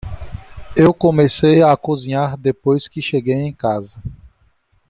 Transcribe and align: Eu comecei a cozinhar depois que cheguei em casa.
Eu 0.75 0.95
comecei 0.95 1.61
a 1.61 1.77
cozinhar 1.77 2.35
depois 2.35 2.87
que 2.87 3.03
cheguei 3.03 3.35
em 3.35 3.53
casa. 3.53 4.01